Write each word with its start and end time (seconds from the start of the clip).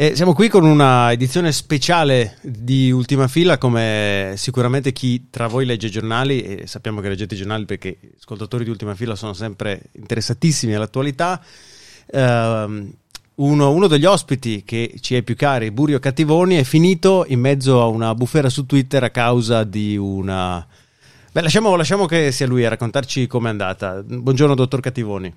E 0.00 0.16
siamo 0.16 0.32
qui 0.32 0.48
con 0.48 0.64
una 0.64 1.12
edizione 1.12 1.52
speciale 1.52 2.38
di 2.40 2.90
Ultima 2.90 3.28
Fila, 3.28 3.58
come 3.58 4.32
sicuramente 4.38 4.92
chi 4.92 5.28
tra 5.28 5.46
voi 5.46 5.66
legge 5.66 5.90
giornali, 5.90 6.40
e 6.40 6.66
sappiamo 6.66 7.02
che 7.02 7.10
leggete 7.10 7.34
i 7.34 7.36
giornali 7.36 7.66
perché 7.66 7.98
gli 8.00 8.14
ascoltatori 8.18 8.64
di 8.64 8.70
Ultima 8.70 8.94
Fila 8.94 9.14
sono 9.14 9.34
sempre 9.34 9.90
interessatissimi 9.92 10.72
all'attualità. 10.72 11.38
Uh, 12.06 12.18
uno, 13.34 13.70
uno, 13.72 13.86
degli 13.88 14.06
ospiti 14.06 14.62
che 14.64 14.94
ci 15.02 15.16
è 15.16 15.22
più 15.22 15.36
cari, 15.36 15.70
Burio 15.70 15.98
Cattivoni, 15.98 16.56
è 16.56 16.64
finito 16.64 17.26
in 17.28 17.40
mezzo 17.40 17.82
a 17.82 17.86
una 17.86 18.14
bufera 18.14 18.48
su 18.48 18.64
Twitter 18.64 19.04
a 19.04 19.10
causa 19.10 19.64
di 19.64 19.98
una... 19.98 20.66
Beh, 21.30 21.42
lasciamo, 21.42 21.76
lasciamo 21.76 22.06
che 22.06 22.32
sia 22.32 22.46
lui 22.46 22.64
a 22.64 22.70
raccontarci 22.70 23.26
com'è 23.26 23.50
andata. 23.50 24.02
Buongiorno, 24.02 24.54
dottor 24.54 24.80
Cattivoni. 24.80 25.34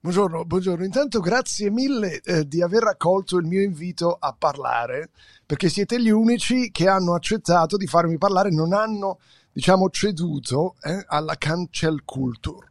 Buongiorno, 0.00 0.44
buongiorno. 0.44 0.84
Intanto 0.84 1.18
grazie 1.18 1.70
mille 1.70 2.20
eh, 2.20 2.46
di 2.46 2.62
aver 2.62 2.84
accolto 2.84 3.36
il 3.36 3.46
mio 3.46 3.60
invito 3.60 4.14
a 4.14 4.32
parlare, 4.32 5.10
perché 5.44 5.68
siete 5.68 6.00
gli 6.00 6.08
unici 6.08 6.70
che 6.70 6.88
hanno 6.88 7.14
accettato 7.14 7.76
di 7.76 7.88
farmi 7.88 8.16
parlare, 8.16 8.50
non 8.50 8.72
hanno, 8.72 9.18
diciamo, 9.50 9.90
ceduto 9.90 10.76
eh, 10.82 11.04
alla 11.08 11.34
cancel 11.34 12.04
culture. 12.04 12.70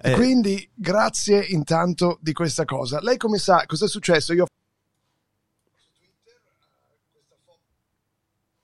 Eh. 0.00 0.12
Quindi 0.12 0.70
grazie 0.72 1.44
intanto 1.46 2.18
di 2.20 2.32
questa 2.32 2.64
cosa. 2.64 3.00
Lei 3.00 3.16
come 3.16 3.38
sa 3.38 3.64
cosa 3.66 3.86
è 3.86 3.88
successo? 3.88 4.32
Io 4.32 4.44
ho 4.44 4.46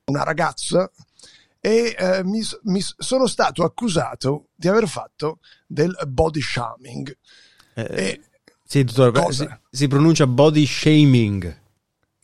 una 0.05 0.23
ragazza 0.23 0.89
e 1.59 1.97
eh, 1.99 2.23
mi, 2.23 2.43
mi 2.63 2.81
sono 2.81 3.27
stato 3.27 3.65
accusato 3.65 4.51
di 4.55 4.69
aver 4.69 4.87
fatto 4.87 5.41
del 5.67 5.97
body 6.07 6.41
shaming. 6.41 7.17
Eh, 7.75 8.21
sì, 8.65 8.85
dottore, 8.85 9.33
si, 9.33 9.49
si, 9.71 9.89
pronuncia 9.89 10.27
body 10.27 10.67
shaming. 10.67 11.61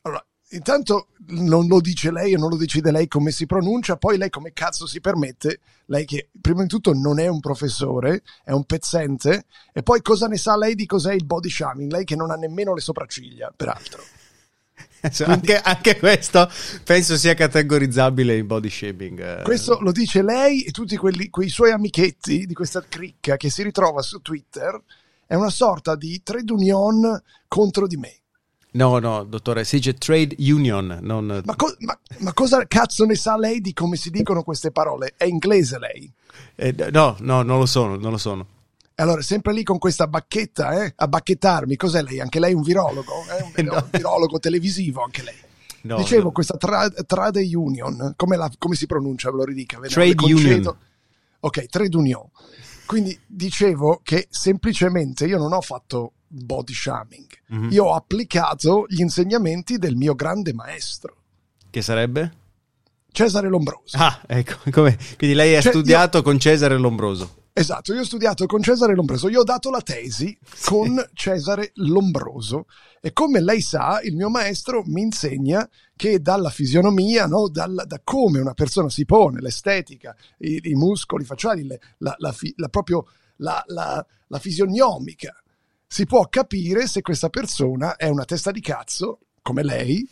Allora, 0.03 0.25
intanto 0.51 1.09
non 1.29 1.67
lo 1.67 1.81
dice 1.81 2.11
lei 2.11 2.35
o 2.35 2.39
non 2.39 2.49
lo 2.49 2.57
decide 2.57 2.91
lei 2.91 3.09
come 3.09 3.31
si 3.31 3.47
pronuncia, 3.47 3.97
poi 3.97 4.17
lei 4.17 4.31
come 4.31 4.53
cazzo 4.53 4.87
si 4.87 5.01
permette, 5.01 5.61
lei 5.87 6.05
che 6.05 6.31
prima 6.41 6.63
di 6.63 6.69
tutto 6.69 6.93
non 6.95 7.19
è 7.19 7.27
un 7.27 7.41
professore, 7.41 8.23
è 8.45 8.53
un 8.53 8.65
pezzente, 8.65 9.45
e 9.73 9.83
poi 9.83 10.01
cosa 10.01 10.27
ne 10.27 10.37
sa 10.37 10.57
lei 10.57 10.75
di 10.75 10.87
cos'è 10.87 11.13
il 11.13 11.27
body 11.27 11.51
shaming? 11.51 11.91
Lei 11.91 12.05
che 12.05 12.17
non 12.17 12.31
ha 12.31 12.37
nemmeno 12.37 12.75
le 12.75 12.81
sopracciglia, 12.81 13.53
peraltro. 13.55 14.03
Cioè, 15.11 15.29
anche, 15.29 15.57
anche, 15.61 15.97
questo 15.97 16.51
penso 16.83 17.17
sia 17.17 17.35
categorizzabile 17.35 18.37
in 18.37 18.47
body 18.47 18.69
shaming. 18.69 19.39
Eh. 19.41 19.43
Questo 19.43 19.79
lo 19.81 19.93
dice 19.93 20.23
lei 20.23 20.63
e 20.63 20.73
tutti 20.73 20.97
quelli, 20.97 21.31
quei 21.31 21.49
suoi 21.49 21.71
amichetti 21.71 22.47
di 22.47 22.55
questa 22.55 22.85
cricca 22.89 23.37
che 23.37 23.49
si 23.49 23.63
ritrova 23.63 24.03
su 24.03 24.21
Twitter 24.23 24.81
è 25.29 25.35
una 25.35 25.51
sorta 25.51 25.95
di 25.95 26.23
trade 26.23 26.51
union 26.51 27.23
contro 27.47 27.87
di 27.87 27.99
me. 27.99 28.15
No, 28.71 28.99
no, 28.99 29.25
dottore, 29.25 29.65
si 29.65 29.77
dice 29.77 29.95
trade 29.95 30.37
union. 30.39 31.01
Non... 31.03 31.43
Ma, 31.45 31.55
co- 31.55 31.77
ma, 31.81 31.99
ma, 32.21 32.33
cosa 32.33 32.67
cazzo 32.67 33.05
ne 33.05 33.15
sa 33.15 33.37
lei 33.37 33.61
di 33.61 33.75
come 33.75 33.97
si 33.97 34.11
dicono 34.11 34.43
queste 34.43 34.71
parole? 34.71 35.15
È 35.19 35.25
inglese 35.25 35.79
lei? 35.79 36.11
Eh, 36.55 36.75
no, 36.91 37.17
no, 37.21 37.43
non 37.43 37.59
lo 37.59 37.67
sono, 37.67 37.97
non 37.97 38.11
lo 38.11 38.17
sono. 38.17 38.47
Allora, 38.95 39.21
sempre 39.21 39.53
lì 39.53 39.63
con 39.63 39.79
questa 39.79 40.07
bacchetta, 40.07 40.83
eh? 40.83 40.95
A 40.97 41.07
bacchettarmi. 41.07 41.77
Cos'è 41.77 42.03
lei? 42.03 42.21
Anche 42.21 42.41
lei 42.41 42.53
è 42.53 42.55
un 42.55 42.63
virologo? 42.63 43.13
È 43.29 43.43
un, 43.43 43.53
no. 43.69 43.75
un 43.75 43.89
virologo 43.91 44.39
televisivo 44.39 45.03
anche 45.03 45.23
lei. 45.23 45.37
No, 45.83 45.97
Dicevo, 45.99 46.25
no. 46.25 46.33
questa 46.33 46.57
tra- 46.57 46.89
trade 46.89 47.55
union, 47.55 48.15
come, 48.17 48.37
la, 48.37 48.51
come, 48.59 48.77
si 48.77 48.87
pronuncia? 48.87 49.31
Ve 49.31 49.37
lo 49.37 49.45
ridica. 49.45 49.79
Trade 49.79 50.15
union. 50.25 50.77
Ok, 51.41 51.67
trade 51.67 51.97
union. 51.97 52.27
Quindi 52.89 53.21
dicevo 53.27 54.01
che 54.03 54.29
semplicemente 54.31 55.27
io 55.27 55.37
non 55.37 55.53
ho 55.53 55.61
fatto 55.61 56.13
body 56.27 56.73
shaming, 56.73 57.27
mm-hmm. 57.53 57.71
io 57.71 57.85
ho 57.85 57.95
applicato 57.95 58.87
gli 58.89 59.01
insegnamenti 59.01 59.77
del 59.77 59.95
mio 59.95 60.15
grande 60.15 60.55
maestro. 60.55 61.17
Che 61.69 61.83
sarebbe? 61.83 62.33
Cesare 63.13 63.51
Lombroso. 63.51 63.95
Ah, 63.99 64.23
ecco, 64.27 64.71
come? 64.71 64.97
quindi 65.19 65.37
lei 65.37 65.55
ha 65.55 65.61
cioè, 65.61 65.71
studiato 65.71 66.17
io... 66.17 66.23
con 66.23 66.39
Cesare 66.39 66.79
Lombroso. 66.79 67.38
Esatto, 67.59 67.93
io 67.93 68.01
ho 68.01 68.05
studiato 68.05 68.47
con 68.47 68.63
Cesare 68.63 68.95
Lombroso, 68.95 69.29
io 69.29 69.41
ho 69.41 69.45
dato 69.45 69.71
la 69.71 69.81
tesi 69.81 70.39
sì. 70.55 70.69
con 70.69 71.05
Cesare 71.13 71.73
Lombroso 71.75 72.67
e 73.01 73.13
come 73.13 73.41
lei 73.41 73.61
sa 73.61 74.01
il 74.03 74.15
mio 74.15 74.31
maestro 74.31 74.83
mi 74.87 75.03
insegna 75.03 75.69
che 75.97 76.21
dalla 76.21 76.51
fisionomia, 76.51 77.27
no? 77.27 77.49
Dal, 77.49 77.83
da 77.85 78.01
come 78.05 78.39
una 78.39 78.55
persona 78.55 78.89
si 78.89 79.05
pone, 79.05 79.41
l'estetica, 79.41 80.15
i, 80.39 80.61
i 80.65 80.75
muscoli 80.75 81.25
facciali, 81.25 81.67
le, 81.67 81.81
la, 81.99 82.15
la, 82.19 82.35
la, 82.57 82.69
proprio 82.69 83.07
la, 83.37 83.63
la 83.67 84.39
fisionomica, 84.39 85.35
si 85.85 86.07
può 86.07 86.29
capire 86.29 86.87
se 86.87 87.03
questa 87.03 87.29
persona 87.29 87.97
è 87.97 88.09
una 88.09 88.25
testa 88.25 88.53
di 88.53 88.61
cazzo, 88.61 89.21
come 89.43 89.65
lei, 89.65 90.09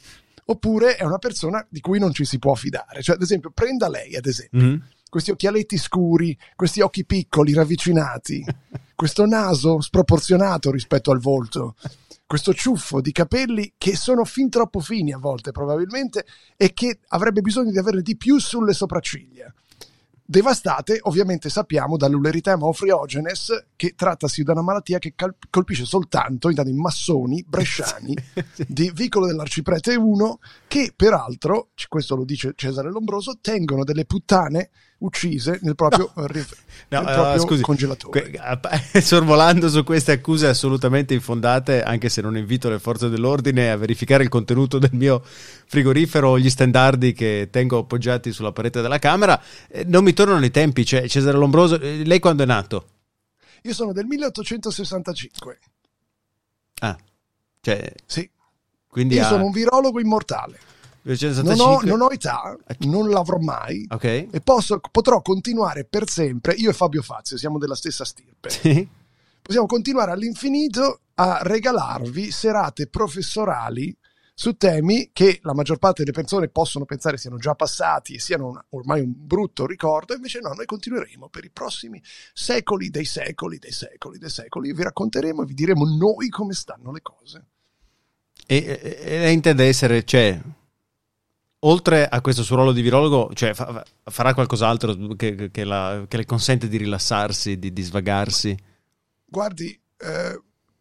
oppure 0.46 0.96
è 0.96 1.04
una 1.04 1.18
persona 1.18 1.64
di 1.68 1.80
cui 1.80 1.98
non 1.98 2.12
ci 2.12 2.24
si 2.24 2.38
può 2.38 2.54
fidare. 2.54 3.02
Cioè, 3.02 3.14
ad 3.16 3.22
esempio, 3.22 3.50
prenda 3.50 3.88
lei, 3.88 4.16
ad 4.16 4.26
esempio. 4.26 4.58
Mm-hmm 4.58 4.76
questi 5.16 5.31
occhialetti 5.31 5.78
scuri, 5.78 6.37
questi 6.54 6.82
occhi 6.82 7.06
piccoli, 7.06 7.54
ravvicinati, 7.54 8.44
questo 8.94 9.25
naso 9.25 9.81
sproporzionato 9.81 10.71
rispetto 10.71 11.10
al 11.10 11.21
volto, 11.21 11.75
questo 12.27 12.53
ciuffo 12.53 13.00
di 13.00 13.12
capelli 13.12 13.72
che 13.78 13.97
sono 13.97 14.26
fin 14.26 14.50
troppo 14.50 14.78
fini 14.78 15.15
a 15.15 15.19
volte 15.19 15.53
probabilmente 15.53 16.26
e 16.55 16.75
che 16.75 16.99
avrebbe 17.09 17.41
bisogno 17.41 17.71
di 17.71 17.78
averne 17.78 18.03
di 18.03 18.15
più 18.19 18.38
sulle 18.38 18.75
sopracciglia. 18.75 19.50
Devastate, 20.28 20.99
ovviamente 21.03 21.49
sappiamo, 21.49 21.97
dall'uleritema 21.97 22.66
ofriogenes, 22.66 23.69
che 23.76 23.94
trattasi 23.94 24.43
da 24.43 24.53
una 24.53 24.62
malattia 24.62 24.99
che 24.99 25.12
cal- 25.15 25.37
colpisce 25.49 25.84
soltanto 25.84 26.50
i 26.50 26.72
massoni 26.72 27.44
bresciani 27.47 28.12
di 28.66 28.91
Vicolo 28.93 29.26
dell'Arciprete 29.26 29.94
1, 29.94 30.38
che 30.66 30.93
peraltro, 30.97 31.69
questo 31.88 32.16
lo 32.16 32.25
dice 32.25 32.55
Cesare 32.56 32.91
Lombroso, 32.91 33.38
tengono 33.41 33.84
delle 33.84 34.05
puttane 34.05 34.71
uccise 34.98 35.58
nel 35.62 35.74
proprio, 35.74 36.10
no. 36.14 36.26
rif- 36.26 36.56
no, 36.88 37.00
nel 37.02 37.14
proprio 37.14 37.40
scusi, 37.40 37.62
congelatore. 37.62 38.30
Que- 38.30 39.00
sorvolando 39.02 39.68
su 39.68 39.84
queste 39.84 40.12
accuse 40.12 40.46
assolutamente 40.46 41.14
infondate, 41.14 41.82
anche 41.82 42.08
se 42.08 42.20
non 42.20 42.36
invito 42.36 42.68
le 42.68 42.78
forze 42.78 43.08
dell'ordine 43.08 43.70
a 43.70 43.76
verificare 43.76 44.22
il 44.22 44.28
contenuto 44.28 44.78
del 44.78 44.92
mio 44.92 45.22
frigorifero 45.24 46.30
o 46.30 46.38
gli 46.38 46.50
standardi 46.50 47.12
che 47.12 47.48
tengo 47.50 47.78
appoggiati 47.78 48.32
sulla 48.32 48.52
parete 48.52 48.80
della 48.80 48.98
camera, 48.98 49.40
eh, 49.68 49.84
non 49.84 50.04
mi 50.04 50.12
tornano 50.12 50.44
i 50.44 50.50
tempi. 50.50 50.84
Cioè, 50.84 51.08
Cesare 51.08 51.36
Lombroso, 51.36 51.78
eh, 51.80 52.04
lei 52.04 52.18
quando 52.18 52.42
è 52.42 52.46
nato? 52.46 52.88
Io 53.62 53.74
sono 53.74 53.92
del 53.92 54.06
1865. 54.06 55.58
Ah, 56.80 56.96
cioè... 57.60 57.92
Sì. 58.06 58.28
Quindi 58.86 59.16
Io 59.16 59.24
ha... 59.24 59.28
sono 59.28 59.44
un 59.44 59.50
virologo 59.50 60.00
immortale. 60.00 60.58
Non 61.43 61.61
ho, 61.61 61.81
non 61.83 62.00
ho, 62.00 62.11
età, 62.11 62.56
non 62.81 63.09
l'avrò 63.09 63.39
mai 63.39 63.87
okay. 63.89 64.28
e 64.31 64.41
posso, 64.41 64.81
potrò 64.91 65.22
continuare 65.22 65.84
per 65.84 66.09
sempre. 66.09 66.55
Io 66.55 66.71
e 66.71 66.72
Fabio 66.72 67.03
Fazio 67.03 67.39
siamo 67.39 67.59
della 67.59 67.77
stessa 67.77 68.05
stirpe. 68.05 68.50
Sì. 68.50 68.89
Possiamo 69.41 69.67
continuare 69.67 70.11
all'infinito 70.11 71.03
a 71.15 71.39
regalarvi 71.43 72.33
serate 72.33 72.89
professorali 72.89 73.97
su 74.34 74.55
temi 74.56 75.11
che 75.12 75.39
la 75.43 75.55
maggior 75.55 75.78
parte 75.78 76.03
delle 76.03 76.15
persone 76.15 76.49
possono 76.49 76.84
pensare 76.84 77.17
siano 77.17 77.38
già 77.38 77.55
passati 77.55 78.15
e 78.15 78.21
siano 78.21 78.49
una, 78.49 78.67
ormai 78.71 79.00
un 79.00 79.12
brutto 79.17 79.65
ricordo, 79.65 80.15
invece 80.15 80.41
no, 80.41 80.53
noi 80.53 80.67
continueremo 80.67 81.28
per 81.31 81.44
i 81.44 81.50
prossimi 81.50 82.03
secoli 82.34 82.91
dei 82.91 83.06
secoli 83.06 83.59
dei 83.59 83.73
secoli 83.73 84.19
dei 84.19 84.28
secoli 84.28 84.69
e 84.69 84.75
vi 84.75 84.83
racconteremo 84.83 85.43
e 85.43 85.47
vi 85.47 85.55
diremo 85.55 85.87
noi 85.87 86.28
come 86.28 86.53
stanno 86.53 86.93
le 86.93 87.00
cose. 87.00 87.47
E, 88.44 88.78
e, 88.83 89.25
e 89.25 89.31
intende 89.31 89.65
essere, 89.65 90.05
cioè, 90.05 90.38
oltre 91.66 92.09
a 92.09 92.21
questo 92.21 92.43
suo 92.43 92.56
ruolo 92.56 92.72
di 92.72 92.82
virologo, 92.82 93.31
cioè, 93.34 93.54
fa, 93.54 93.84
farà 94.04 94.34
qualcos'altro 94.34 94.94
che, 95.16 95.50
che, 95.50 95.65
la, 95.65 96.04
che, 96.09 96.16
le 96.16 96.25
consente 96.25 96.69
di 96.69 96.77
rilassarsi, 96.77 97.59
di, 97.59 97.72
di 97.72 97.82
svagarsi? 97.82 98.56
Guardi, 99.25 99.78
eh, 99.99 100.41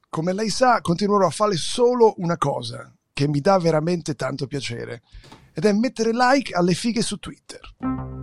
come 0.09 0.34
lei 0.34 0.50
sa, 0.50 0.81
continuerò 0.81 1.28
a 1.28 1.31
fare 1.31 1.56
solo 1.56 2.13
una 2.18 2.38
cosa 2.38 2.94
che 3.12 3.27
mi 3.27 3.39
dà 3.39 3.57
veramente 3.57 4.15
tanto 4.15 4.48
piacere 4.48 5.01
ed 5.54 5.65
è 5.65 5.71
mettere 5.71 6.12
like 6.12 6.54
alle 6.54 6.74
fighe 6.74 7.01
su 7.01 7.18
Twitter. 7.18 8.14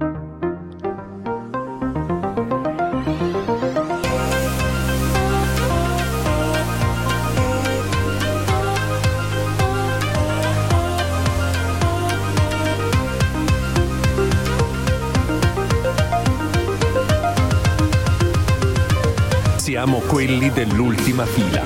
siamo 19.72 20.00
quelli 20.00 20.50
dell'ultima 20.50 21.24
fila. 21.24 21.64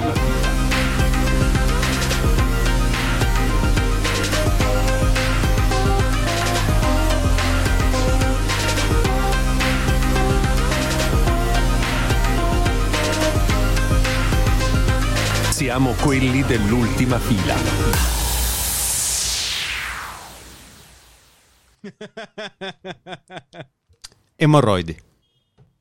Siamo 15.50 15.94
quelli 15.94 16.44
dell'ultima 16.44 17.18
fila. 17.18 17.56
Emorroidi. 24.36 25.05